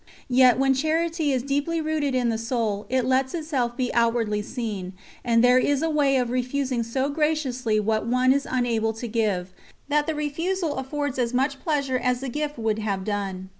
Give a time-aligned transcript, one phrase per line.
[0.31, 4.93] Yet when charity is deeply rooted in the soul it lets itself be outwardly seen,
[5.23, 9.53] and there is a way of refusing so graciously what one is unable to give,
[9.89, 13.49] that the refusal affords as much pleasure as the gift would have done.